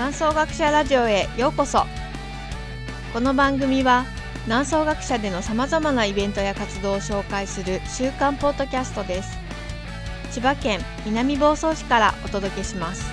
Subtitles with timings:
[0.00, 1.84] 南総学者ラジオへようこそ。
[3.12, 4.06] この番組は
[4.46, 9.36] 南総学者でのさまざまなイベントや活動を紹介する週刊ポッドキャストです。
[10.32, 13.04] 千葉県南房総市からお届けします。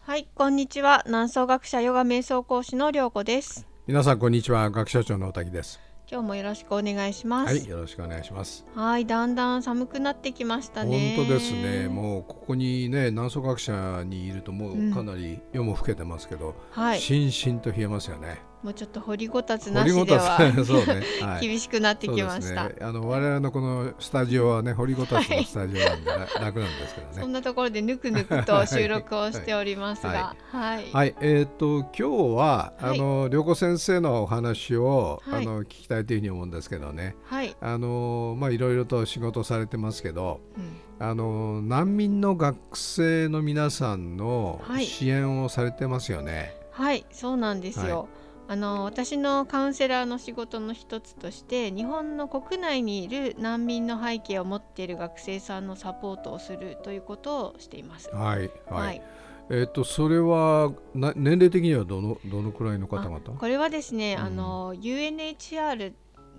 [0.00, 1.04] はいこんにちは。
[1.06, 3.64] 南総学者ヨガ瞑想講師の涼子です。
[3.86, 4.68] 皆さんこんにちは。
[4.70, 5.78] 学者長の大滝です。
[6.14, 7.52] 今日もよろしくお願いします。
[7.52, 8.64] はいよろしくお願いします。
[8.72, 11.16] はいだんだん寒くなってきましたね。
[11.16, 11.88] 本当ですね。
[11.88, 27.12] もうここにね南総学者にいるともうかなり夜も更けてますけど、うんはい、しんしんと冷えますよねもうちょっと掘りごたつなしではね、はい、厳しくなってきました、ね、あの我々のこのスタジオはね掘りごたつのスタジオなんで、はい、楽なんですけどね。
[27.20, 37.16] そんなところでぬくぬくと収録をしておりますがはい、はい、えー、っと今日は、あの涼子先生のお話を、あの聞きたいというふうに思うんですけどね。
[37.24, 37.54] はい。
[37.60, 46.54] あのまあいろいろと仕事されてますけど、うん、あの難民の学生の皆さんの支援をされてますよね。
[46.70, 48.08] はいそうなんですよ、
[48.46, 58.10] あの私のカウンセラーの仕事の一つとして日本の国内にいる難民の背景を持っている学生さんのサポートをするということをしています。
[58.10, 59.02] はい、はい、はい、
[59.50, 63.20] えーと、それはな年齢的にはどのどのくらいの方々？
[63.20, 65.94] これはですね、うん、あの UNHR っ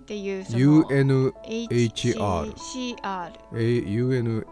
[0.06, 4.44] ていうその UNHR CR UNHCR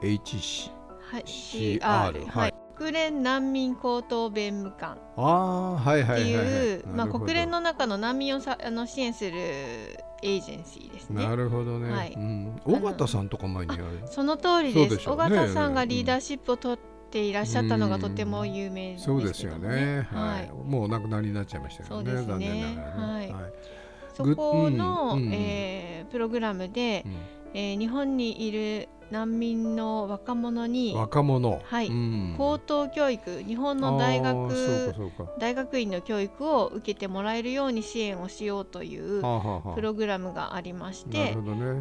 [1.81, 9.33] はい、はい国連難民高等弁務官っていうまあ国連の中の難民をさあの支援する
[10.23, 11.23] エージェンシーですね。
[11.23, 11.93] なるほどね。
[11.93, 12.13] はい。
[12.15, 13.79] うん、尾形さんとか前に。
[14.07, 15.09] その通りです。
[15.09, 16.79] 尾形さんがリーダーシップを取っ
[17.11, 20.09] ていらっしゃったのがとても有名です、ね、そうですよね。
[20.11, 20.51] はい。
[20.51, 22.13] もうお亡くなりになっちゃいましたよね。
[22.13, 23.23] 残念ながらね。
[23.23, 23.35] はい。
[24.15, 27.05] そこの、えー、プログラムで、
[27.53, 34.95] えー、日本にいる難民の若者に若者、はい、うん、高等教育日本の大学
[35.39, 39.23] 大学院の教育を受けてもらえるように支援をしようという
[39.75, 41.37] プログラムがありまして、ね、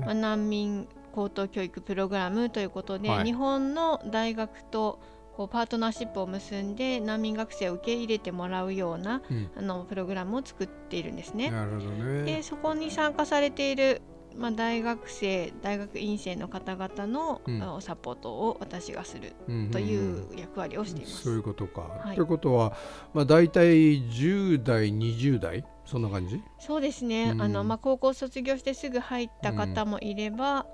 [0.05, 4.99] まあ、難民高等教育プログラムということで、はい、日本の大学と
[5.35, 11.49] こうパートナーシップを結んで難民学生を受け入れてもらうような、うん、あのプログラムを作っているんですね。
[11.49, 12.23] なるほどね。
[12.23, 14.01] でそこに参加されている
[14.37, 19.33] まあ、大学生大学院生の方々の、うん、サポートを私がする
[19.71, 21.23] という役割をしています。
[21.23, 21.81] そういうことか。
[21.81, 22.75] はい、ということは、
[23.13, 25.65] まあ、大体10代20代？
[25.85, 26.41] そんな感じ？
[26.59, 30.65] そうですね、うん、あのまあ、高校卒業してすぐ入った方もいれば、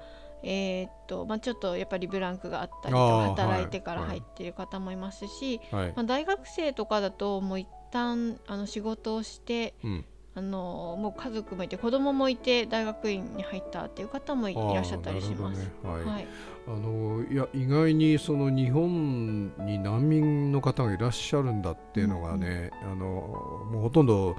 [0.43, 10.05] うん、えー、っとまあ、ちょっとやっぱりブランクがあったりとか働いてから入っている方もいますし、はい、まあ、大学生とかだともう一旦あの仕事をして、うん
[10.35, 15.59] あのもう家族もいて子供もいて大学院に入ったっていう方もいらっしゃったりします。
[15.59, 16.27] ね、はい、はい、
[16.67, 24.35] あのいや意外にその日本に難民の方がいらっしゃるんだっていうのがね、うん、あのもうほとんど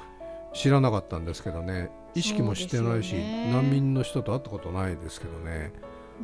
[0.55, 5.73] 知らなかったんですけどね意識もしてないし、ね、難民の人と会ったことないですけどね。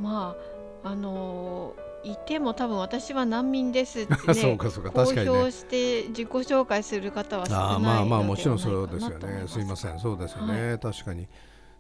[0.01, 0.37] ま
[0.85, 9.45] ああのーいても多分私は難民ですって、ね、 そうかそうか確かに、ね、公表して自己紹介する方は少ないあまあまあもちろんそうですよね。
[9.47, 9.61] す。
[9.61, 9.99] いません。
[9.99, 11.29] そうですよね、はい、確かに。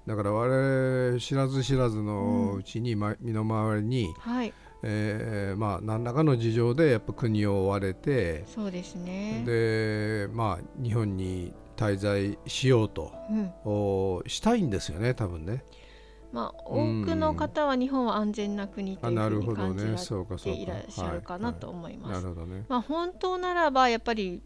[0.06, 4.52] だから我々知らず知らずのうちに、うん、身の回りに、はい。
[4.82, 9.42] えー、まあ何らかの事情でやっぱ国を追われてそうですね。
[9.46, 13.12] でまあ日本に滞在しようと、
[13.64, 15.64] うん、したいんですよね多分ね。
[16.36, 19.84] まあ、多くの方は日本は安全な国というふうに感じ
[20.44, 22.26] ていらっしゃるかなと思います。
[22.68, 24.42] まあ、本当ならばやっぱり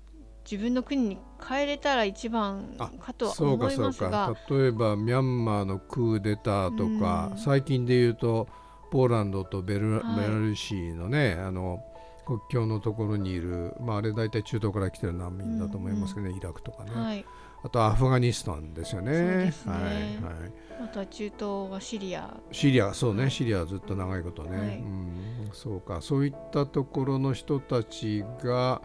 [0.48, 8.46] 自分の国に帰れたら一番かとは思いますが例えばミャンマーのクーデターとか、最近で言うと
[8.92, 11.82] ポーランドとベル,、ベラルーシのねあの
[12.24, 17.24] 国境のところにいる、まあ、あれ大体中東から来てる難民だと思いますけどね、うんうん、イラクとかね、はい、
[17.64, 19.10] あとアフガニスタンですよね。
[19.10, 19.54] ね。
[19.66, 22.36] はいはいあとは中東はシリア。
[22.52, 26.00] シリアそうね、はい、シリアはずっと長いことね、はい、うん、そうか。
[26.00, 28.80] そういったところの人たちが、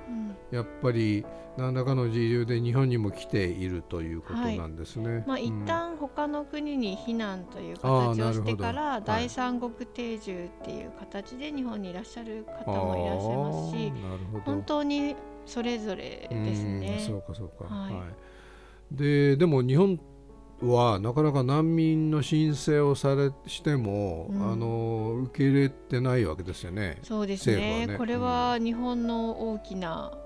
[0.51, 1.25] やっぱり
[1.57, 5.09] 何らかの事情で日本にも来ているということなんですね。
[5.09, 15.15] はい、まあ、一旦他の国に避難という形をしてから、第三国定住っていう形で日本にいらっしゃる方もいらっしゃいますし本当に
[15.45, 17.03] それぞれですね。
[17.05, 17.93] そうかそうか、はい。
[18.91, 19.99] ででも日本
[20.61, 26.99] はなかなか難民の申請をされしても、うん、あの受け入れてないわけですよね。
[27.03, 30.17] そうですね、ね、これは日本の大きな、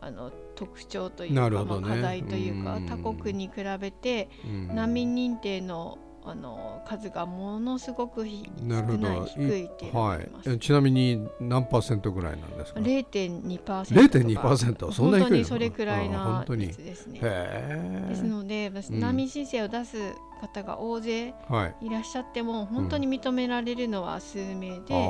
[0.00, 8.30] あの特徴というか、ね、まあ、課題というか、他国に比べて、難民認定のあの数がものすごく少
[8.66, 17.20] ない低いってはい、ちなみに何パーセントぐらいなんですか？0.2%パーセント0.2%そんな低い本当にそれくらいな率ですね。
[17.20, 19.98] ですので難民申請を出す
[20.40, 21.34] 方が大勢
[21.82, 21.90] い。
[21.90, 25.08] らっしゃっても、本当に認められるのは数名で、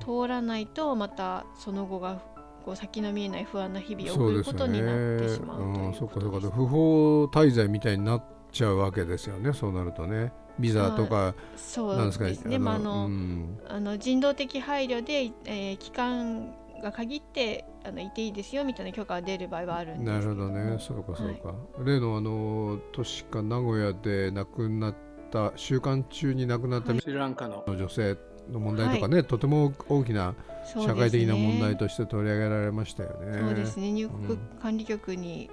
[0.00, 2.22] 通らないとまたその後が
[2.64, 6.50] こう先の見えない不安な日々を送ることになってしまうそうかそうか。
[6.50, 8.24] 不法滞在みたいになっ
[8.56, 10.32] ちゃうわけですよねそうなるとね。
[10.58, 12.58] ビザとか、そうなんですかね。
[12.58, 21.48] まああの、うん、あの人道的配慮で、えー、期間が限ってあのいていいですよみたいな許可が出る場合はあるんですなるほどね、そうかそうか。
[21.48, 24.94] はい、例のあの都市か名古屋で亡くなっ
[25.30, 28.16] た週間中に亡くなったスリランカの女性
[28.50, 30.34] の問題とかね、はい、とても大きな
[30.66, 33.40] 社会的な問題として取り上げられましたよね。
[33.40, 35.50] そうですね入国管理局に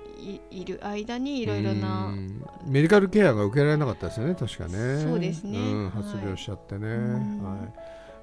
[0.49, 2.13] い,、る間にいろいろな
[2.65, 4.99] メディカルケアが受けられなかったですよね確かね。
[4.99, 6.87] そうですね、うん、発病しちゃってね。
[6.87, 7.11] はい、はい、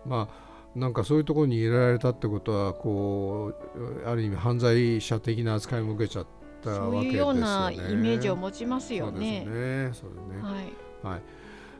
[0.06, 6.26] まあなんかそういうところに入れられたってことはこうある意味犯罪者的な扱いも受けちゃっ
[6.62, 6.92] たわけですよね。
[6.92, 9.42] そういうようなイメージを持ちますよね。
[9.44, 9.90] そうですね。
[9.92, 10.42] そうですね。
[10.42, 11.12] はい。
[11.14, 11.22] はい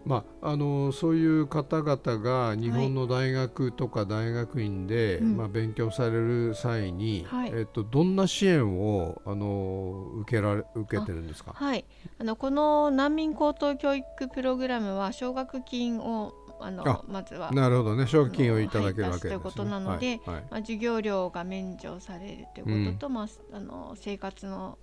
[0.05, 11.85] まあ、あのそういう方々が日本の大学とか大学院で、はい、まあ、勉強される際に、はい、えっと、どんな支援をあの受けられ受けてるんですか、はい、
[12.19, 18.07] あのこの難民高等教育プログラムは奨学金をあのまずはなるほどね。
[18.07, 20.35] 奨学金をいただけるわけです、ね、ということなので、はい。
[20.35, 24.79] はい、まあ、授業料が免除されるということと、うん、まあ、あの生活の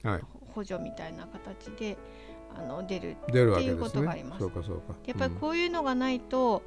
[0.53, 1.97] 補助みたいな形で、
[2.55, 4.39] あの出るっていうことがあります。
[4.39, 6.63] そうかそうかやっぱりこういうのがないと、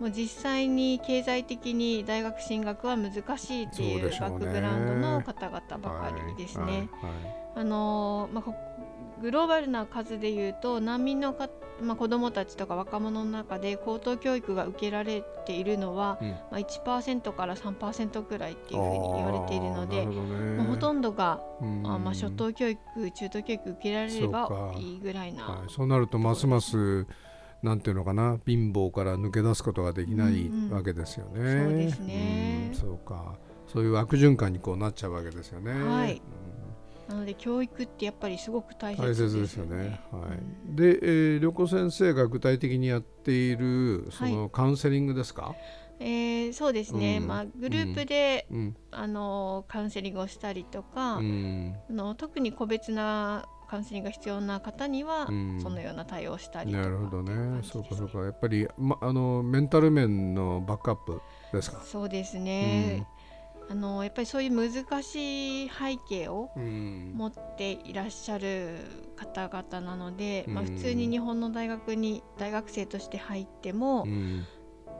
[0.00, 6.88] もう実際に経済的に大学進学は難しいっていうバックグラウンドの方々ばかりですね。
[7.56, 8.52] あのまあ、
[9.20, 11.48] グローバルな数でいうと難民のか、
[11.80, 20.06] まあ、子どもたちとか若者の中で高等教育が受けられているのは、うん、まあ、1%から3%くらいっていうふうに言われているので、
[20.56, 21.40] まあ、ほとんどが、
[21.84, 22.80] あまあ、初等教育
[23.12, 25.46] 中等教育受けられればいいぐらいな。
[25.46, 27.06] そうはい、そうなるとますます
[27.62, 31.40] なんていうのかな貧乏から抜け出すことができないわけですよね。
[31.40, 33.36] うんうん、そうですね、そうか。
[33.66, 35.72] そういう悪循環にこうなっちゃうわけですよね。
[35.72, 36.20] はい、
[37.08, 39.40] なので教育ってやっぱりすごく大切ですよね。
[39.40, 40.20] ですよねは
[40.72, 45.56] い、で、えー、良子先生が具体的にやっているそのカウンセリングですか、はい、
[46.00, 55.32] えー、そうですね、うん、まあ、グループで、うん、あのカウンセリングをしたりとか、うん、あの特に個別なカウンセリングが必要な方には、そ
[55.70, 57.60] のような対応をしたりとか、なるほどね。
[57.64, 58.18] そうかそうか。
[58.20, 61.20] やっぱり、ま、あのメンタル面のバックアップ
[61.50, 61.80] ですか？
[61.82, 63.06] そうですね、
[63.68, 68.76] あのやっぱりそういう難しい背景を持っていらっしゃる
[69.16, 74.44] 方々なので、うん、まあ、普通に日本の大学に大学生として入っても、うん、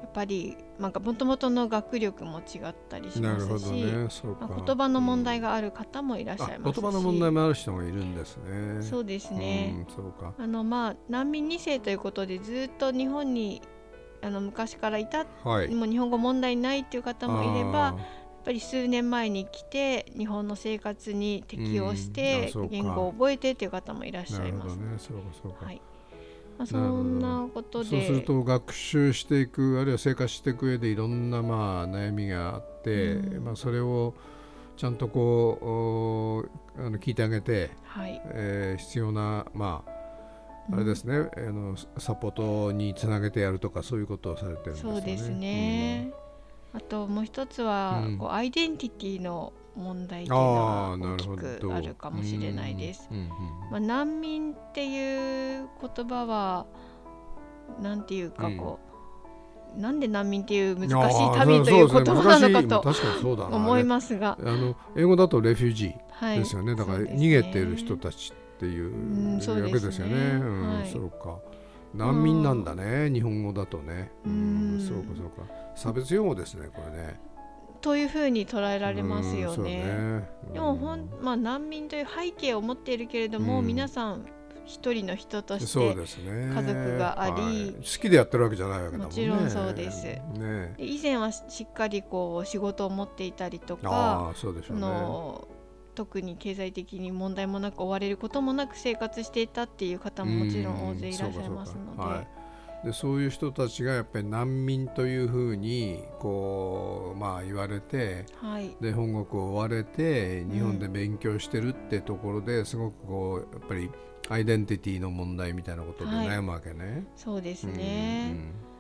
[0.05, 4.09] やっぱりもともとの学力も違ったりしますし、ね。
[4.41, 8.83] まあ、言葉の問題がある方もいらっしゃいますし、言葉の問題もある人もいるんですね。
[8.83, 10.35] そうですね、そうか。
[10.39, 13.63] あのまあ難民2世ということでずっと日本に
[14.23, 17.97] あの昔からいた、はい、もう日本語問題ないっていう方もいれば
[18.45, 24.77] ぱり数年前に来て日本の生活に適応して言語を覚えてっていう方もいらっしゃいます。
[24.77, 25.67] ね、そうかそうか。
[25.67, 25.81] はい。
[26.57, 27.91] まあ、そんなことで。
[27.91, 34.15] そうすると学習していくあるいは生活していく上でいろんなまあ悩みがあって、うん、まあ、それを
[34.77, 36.45] ちゃんとこ
[36.77, 38.21] うあの聞いてあげて、はい。
[38.27, 39.95] えー、必要なまあ
[40.73, 44.93] あれですね、うん、あのサポートにつなげてやるとかそういうことをされてるんですね。
[44.93, 46.24] そうですね、うん
[46.75, 53.09] あともう一つは、うん、こうアイデンティティの問題っていうのは大きくあるかもしれないです。
[53.71, 56.67] まあ、難民っていう言葉は
[57.81, 58.79] なんていうかこ
[59.73, 70.91] う、うん、なんで難民っていう難しい旅という言葉なのかと思いますが、あの英語だとレフュージーですよね、はい、だから逃げている人たちっていうわけですよね。
[70.93, 71.39] そうか
[71.95, 74.11] 難民なんだね、日本語だとね。
[74.27, 75.53] うん、そうかそうか。
[75.77, 77.21] 差別用語ですねこれね。
[77.81, 79.85] というふうに捉えられますよね。
[79.85, 84.27] ねでもほん、まあ、難民という背景を持っているけれども、皆さん
[84.65, 89.05] 一人の人として家族があり、ねはい、好きでやってるわけじゃないわけだもんね。
[89.07, 90.05] もちろんそうです。
[90.05, 95.47] ね、以前はしっかりこう仕事を持っていたりとか、あそうでしょうね、の
[95.95, 102.45] 特に経済的に問題もなく追われることもなく生活していたっていう方ももちろん大勢いらっしゃいますので。
[102.85, 113.91] でそういう人たちがやっぱり難民というふうにこう、まあ、言われて、はい、で本国を追われて日本で勉強してるってところですごくこうやっぱり
[114.29, 116.85] アイデンティティの問題みたいなことで悩むわけね。
[116.85, 118.75] はい、そうですね、うん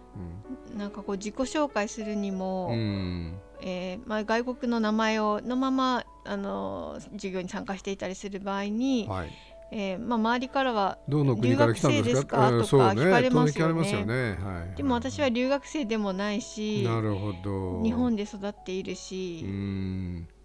[0.73, 3.35] うん、なんかこう自己紹介するにも、うん、
[3.67, 9.31] えー、まあ、外国の名前をのままあの授業に参加していたりする場合に、はい。
[9.71, 14.39] えーまあ、周りからは「留学生ですか?」とか聞かれますよね。
[14.77, 17.83] でも私は留学生でもないしなるほど。
[17.83, 19.45] 日本で育っているし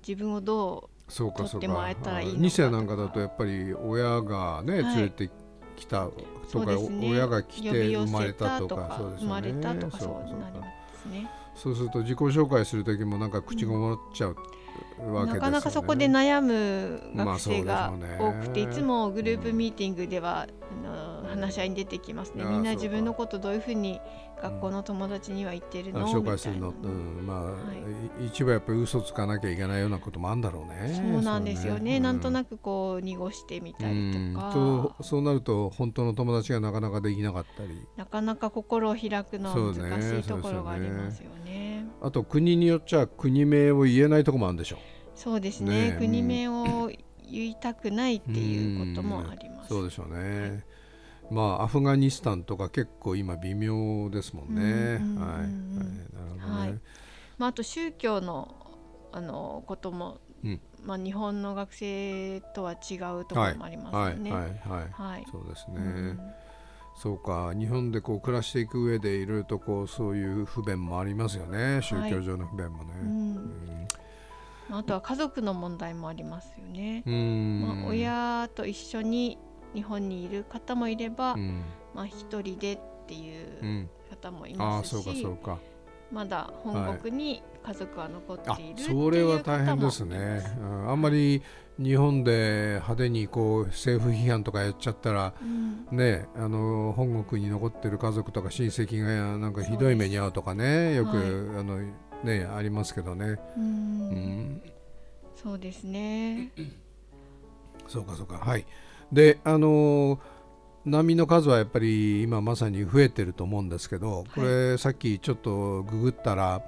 [0.08, 5.30] 自分をどう取ってもらえたらいいのか2世なんかだとやっぱり親がね、連れて
[5.76, 6.08] きた
[6.52, 9.28] とか、親が来て生まれたとかそうですね。
[9.28, 11.30] 生まれたとかそうなりますね。
[11.62, 14.36] そうすると自己紹介する時もなんか口ごもっちゃう。
[14.98, 20.48] ね、なかなかそこで悩む学生が多くて、まあね、いつもグループミーティングでは、
[20.84, 22.44] あの話し合いに出てきますね。
[22.44, 24.02] みんな自分のことどういうふうに
[24.42, 27.52] 学校の友達には言ってるの、紹介するの、うん、まあ、は
[28.22, 30.94] い、一部やっぱり嘘つかなきゃいけないようなこともあるんだろうね。
[30.96, 37.70] そうなんですよね、ね、なんとなくこう濁してみたりとか、うそうなると本当の友達がなかなかできなかったり。
[37.96, 41.52] なかなか心を開くのは難しいところがありますよね、
[41.84, 44.80] ね、あと国によっちゃ国名を言えないところもあるんでしょう。
[45.16, 46.90] そうですね、ね、国名を
[47.32, 50.64] 言いたくないっていうこともあります、そうでしょうね、
[51.32, 54.62] まあアフガニスタンとか結構今微妙ですもんね。
[54.64, 55.92] はい、はい、なる
[56.42, 56.80] ほどね。
[57.38, 58.56] まああと宗教の
[59.12, 64.32] あのことも、うん、まあ日本の学生とは違うところもありますよね。
[64.32, 65.76] はい、はい、はい、はい、そうですね。
[65.78, 66.20] うん
[67.00, 67.54] そうか。
[67.58, 71.80] 日本でこう暮らしていく上でいろいろとこうそういう不便もありますよね。
[71.82, 72.92] 宗教上の不便もね。
[72.92, 73.88] はいうん。
[74.72, 77.04] あとは家族の問題もありますよね。
[77.06, 79.38] まあ、親と一緒に
[79.74, 85.40] 日本にいる方もいれば、うん、まあ一人でっていう方もいますし、うん、
[86.12, 91.42] まだ本国に家族は残っている、はい、それは大変ですね、うん、あんまり
[91.78, 101.26] 日本で派手にこう政府批判とかやっちゃったら、うん、ねあの本国に残ってる家族とか親戚がなんかひどい目に遭うとかねよく、はい、
[101.60, 101.80] あの
[102.24, 103.40] ねありますけどね。
[103.58, 104.62] うん、
[105.42, 106.52] そうですね。
[107.88, 108.38] そうかそうか。
[108.38, 108.66] はい。
[109.12, 110.20] であの
[110.86, 116.62] 難民の数はやっぱり今まさに増えてると思うんですけどこれ、さっきちょっとググったら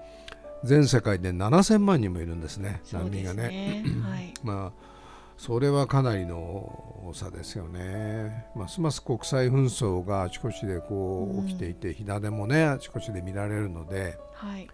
[0.64, 3.84] 全世界で7000万人もいるんですね難民がね。
[4.04, 4.92] はい、 まあ
[5.38, 8.46] それはかなりの多さですよね。
[8.56, 14.68] ますます国際紛争があちこちでこう起きていて、うん、火種もねあちこちで見られるので、はい、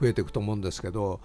[0.00, 1.20] 増えていくと思うんですけど、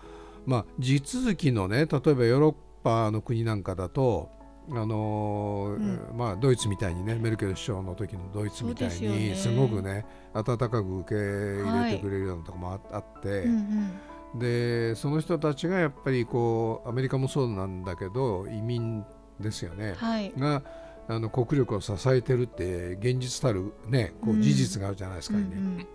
[0.46, 4.30] まあ、地続きのね例えばヨーロッパの国なんかだと
[4.72, 11.16] あのーうん、まあ、ドイツみたいにねメルケル首相の時のドイツみたいにすごくね温かく受け
[11.64, 13.92] 入れてくれるようなところもあ,、って、うん
[14.34, 19.06] うん、でその人たちがやっぱりこうアメリカもそうなんだけど移民
[19.40, 20.64] ですよね、はい、が
[21.08, 25.44] あの国力を支えてるって現実たる、ね、こう事実があるじゃないですかね。
[25.44, 25.88] うん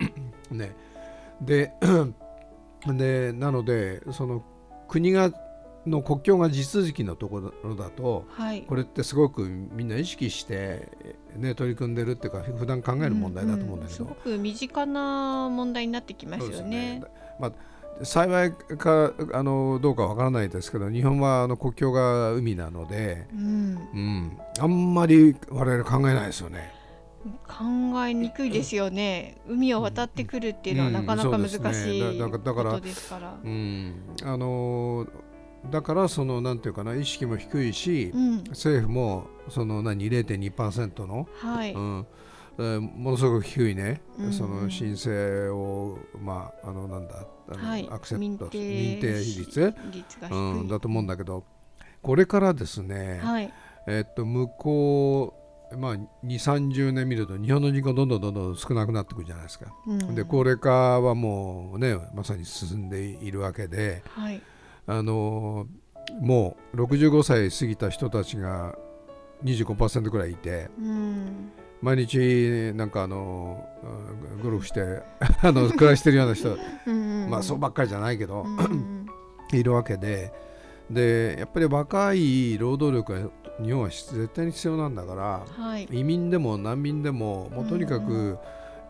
[0.53, 0.73] うん、ね。
[1.41, 1.73] で
[2.87, 4.45] でなのでその
[4.89, 5.33] 国が
[5.87, 10.89] の国境が地続きのところだと、はい、これってすごくみんな意識して、
[11.37, 17.01] ね、取り組んでるっていうか普段考える問題だと思うんだけど、うんうん、すごく身近な問題になってきますよね。
[17.01, 17.03] ね。
[17.39, 26.75] まあ、幸いかあのどうかわからないですけど日本はあの国境が海なので、うん、うん、あんまり我々考えないですよね。
[27.47, 27.65] 考
[28.07, 29.37] えにくいですよね。
[29.47, 33.39] 海を渡ってくるっていうのはなかなか難しいことですから。
[33.43, 35.07] うん、あの
[35.69, 41.73] だからそのなんていうかな意識も低いし、うん、政府もその何0.2%の、はい。
[41.73, 42.07] うん。
[42.59, 47.27] ものすごく低いね、うん、その申請を、まあ、あのなんだ、
[47.57, 49.75] はい、アクセプト認定比率。
[50.31, 51.45] うん、だと思うんだけど
[52.03, 53.53] これからですね、はい、
[53.87, 55.35] えっと向こ
[55.73, 59.73] う、まあ、2 3 0年見ると日本の人口どんどんどんどん少なくなってくるじゃないですか。
[59.87, 64.43] うん、で高齢化はもうねまさに進んでいるわけで、はい
[64.91, 65.67] あの
[66.21, 68.77] もう65歳過ぎた人たちが
[69.45, 73.65] 25%ぐらいいて、うん、毎日なんかあの
[74.43, 75.03] ゴルフして
[75.43, 76.57] あの暮らしてるような人
[77.29, 78.45] まあそうばっかりじゃないけど
[79.53, 80.33] いるわけで
[80.91, 83.31] でやっぱり若い労働力が
[83.65, 88.39] 日本は絶対に必要なんだから、はい、移民でも難民でももうとにかく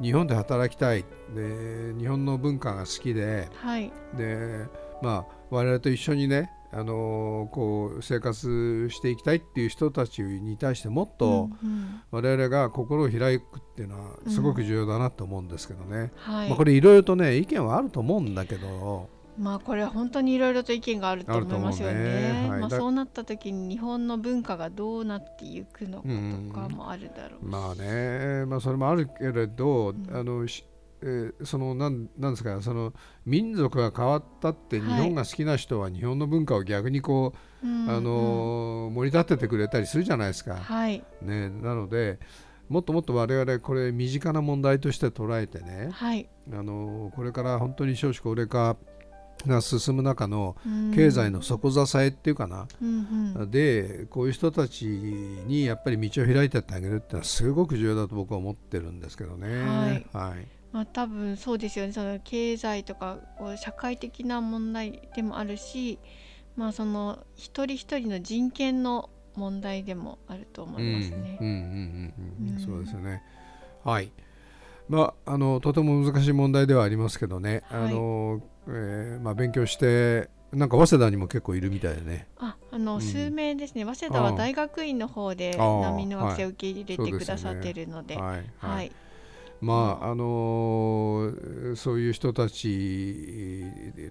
[0.01, 1.05] 日本で働きたい。
[1.35, 4.67] で日本の文化が好きで,、はい、で
[5.03, 11.51] まあ我々と一緒にねあのこう生活していきたいっていう人たちに対してもっと
[12.13, 19.09] 我々が心を開くっていうのはすごく重要だなと思うんですけどね、うんはい、まあ、これいろいろとね意見はあると思うんだけど。
[19.39, 21.95] まあこれは本当にいろいろと意見があると思いますよね。
[21.95, 22.49] ね。
[22.51, 26.09] はい、まあそうなった時に日本の文化がどうなっていくのか
[26.63, 27.43] とかもあるだろうし。
[27.43, 30.47] うまあね、まあそれもあるけれど、うん、あの
[31.03, 32.93] えー、そのなんなんですかその
[33.25, 40.57] 民族が変わったって日本が好きな人は日本の文化を逆にこう、はい、あの、うん、盛り立ててくれたりするじゃないですか。
[40.57, 42.19] はい、ね、なので
[42.69, 48.77] もっともっと我々これ身近な問題として捉えてね、はい、あのこれから本当に少子高齢化
[49.47, 50.57] が進む中の
[50.95, 59.63] 経済の底支えっていうかな、うんうん、でこういう人たちにやっぱり道を開いてってあげるっていうのはすごく重要だと僕は思ってるんですけどね。
[59.63, 61.93] はい、はいまあ、多分そうですよね。
[61.93, 63.19] その経済とか
[63.57, 65.99] 社会的な問題でもあるし、
[66.57, 71.39] まあ、その一人一人の人権の問題でもあると思いますね。
[72.65, 73.23] そうですよね。
[73.85, 74.13] はい。
[74.89, 77.63] まああのとても難しい問題ではありますけどね。
[77.69, 82.27] はい、あの、えー、まあ勉強してなんか早稲田にも結構いるみたいでね。
[82.39, 83.85] あ、あの、うん、数名ですね。
[83.85, 88.45] 早稲田は大学院の方で難民の学生を受け入れてくださってるので、はい、はい。
[88.59, 88.93] はい
[89.61, 93.63] まああのー、そういう人たち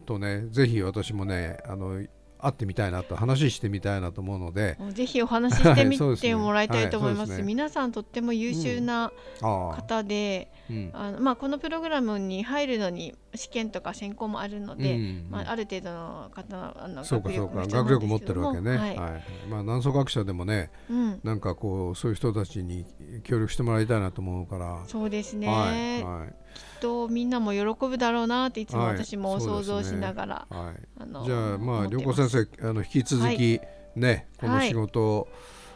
[0.06, 2.04] とねぜひ私もねあの
[2.42, 4.78] 会ってみたいなと話してみたいなと思うので。
[4.92, 7.32] ぜひお話ししてみてもらいたいと思います。
[7.32, 7.48] はいすね。
[7.48, 22.86] 皆さんとっても優秀な方で、うん、あのまあ、このプログラムに入るのに試験とか選考もあるので、うん、まあ、ある程度の方のあの学力も学力持ってるわけね、はい、はい、まあ、南宋学者でもね、うん、なんかこうそういう人たちに
[23.24, 24.84] 協力してもらいたいなと思うから。
[24.88, 33.60] そうですね、はいはい、きっとみんなも喜ぶだろうなっていつも私も想像しながら、はい、あのじゃあまあ良子先生あの引き続き
[33.96, 35.28] ね、この仕事を、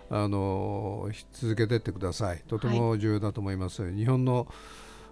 [0.09, 2.43] あの続けてってください。
[2.47, 4.47] とても重要だと思います、日本の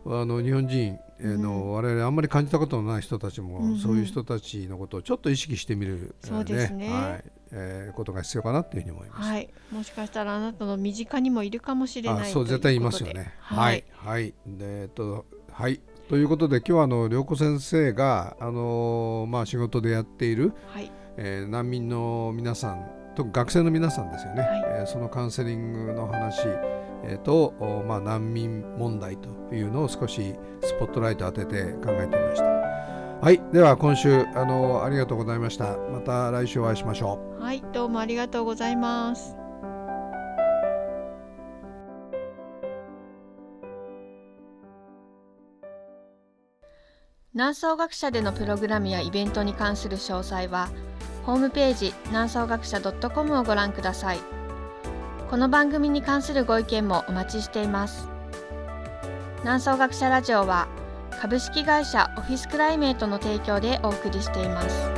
[0.05, 7.31] あの日本人の、うん、我々あんまり感じたことのない人たちも、そういう人たちのことをちょっと意識してみる、そうですね、はい。
[7.51, 13.33] えー、ことが必要かなというふうに思います、はい、もしかしたらあなたの身近にもいるかもしれないそう絶対いますよね。
[13.39, 13.83] はい。
[13.91, 15.81] はい、でえっとはい。
[16.07, 26.47] ということで今日はあの涼子先生があのー、まあ仕事でやっている、はいえー、難民の皆さんと学生の皆さんですよね、はい、えー、そのカウンセリングの話
[27.03, 27.53] えーと
[27.87, 32.43] まあ、難民問題というのを少しスポットライト当てて考えてみました。
[32.45, 35.77] はい、では今週あのありがとうございました。
[35.77, 37.43] また来週お会いしましょう。
[37.43, 39.40] はい、どうもありがとうございます。
[47.33, 50.69] 南総学者でのプログラムやイベントに関する詳細は
[51.23, 54.19] ホームページ南総学者 .com をご覧ください。
[55.31, 58.09] この番組に関するご意見もお待ちしています
[59.43, 60.67] 南総学者ラジオは
[61.21, 64.90] 株式会社オフィスクライメートの提供でお送りしています。